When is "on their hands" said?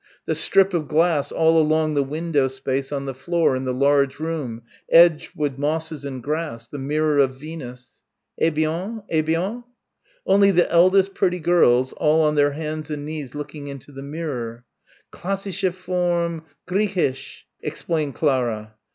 12.23-12.89